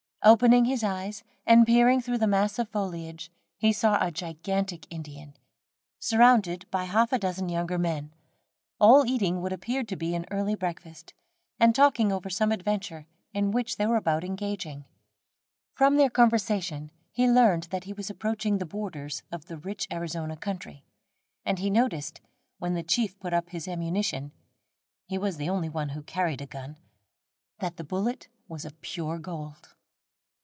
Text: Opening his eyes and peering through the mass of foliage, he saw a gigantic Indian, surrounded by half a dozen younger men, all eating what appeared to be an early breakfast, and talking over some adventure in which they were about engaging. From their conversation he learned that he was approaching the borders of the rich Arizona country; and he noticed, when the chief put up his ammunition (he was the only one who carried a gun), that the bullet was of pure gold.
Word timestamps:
Opening 0.23 0.65
his 0.65 0.83
eyes 0.83 1.23
and 1.47 1.65
peering 1.65 1.99
through 1.99 2.19
the 2.19 2.27
mass 2.27 2.59
of 2.59 2.69
foliage, 2.69 3.31
he 3.57 3.73
saw 3.73 3.97
a 3.99 4.11
gigantic 4.11 4.85
Indian, 4.93 5.35
surrounded 5.97 6.69
by 6.69 6.83
half 6.83 7.11
a 7.11 7.17
dozen 7.17 7.49
younger 7.49 7.79
men, 7.79 8.13
all 8.79 9.03
eating 9.07 9.41
what 9.41 9.51
appeared 9.51 9.87
to 9.87 9.95
be 9.95 10.13
an 10.13 10.27
early 10.29 10.53
breakfast, 10.53 11.15
and 11.59 11.73
talking 11.73 12.11
over 12.11 12.29
some 12.29 12.51
adventure 12.51 13.07
in 13.33 13.49
which 13.49 13.77
they 13.77 13.87
were 13.87 13.95
about 13.95 14.23
engaging. 14.23 14.85
From 15.73 15.95
their 15.97 16.11
conversation 16.11 16.91
he 17.11 17.27
learned 17.27 17.63
that 17.71 17.85
he 17.85 17.93
was 17.93 18.11
approaching 18.11 18.59
the 18.59 18.65
borders 18.67 19.23
of 19.31 19.45
the 19.45 19.57
rich 19.57 19.87
Arizona 19.91 20.37
country; 20.37 20.83
and 21.45 21.57
he 21.57 21.71
noticed, 21.71 22.21
when 22.59 22.75
the 22.75 22.83
chief 22.83 23.17
put 23.19 23.33
up 23.33 23.49
his 23.49 23.67
ammunition 23.67 24.33
(he 25.07 25.17
was 25.17 25.37
the 25.37 25.49
only 25.49 25.67
one 25.69 25.89
who 25.89 26.03
carried 26.03 26.41
a 26.41 26.45
gun), 26.45 26.77
that 27.57 27.77
the 27.77 27.83
bullet 27.83 28.27
was 28.47 28.65
of 28.65 28.79
pure 28.81 29.17
gold. 29.17 29.69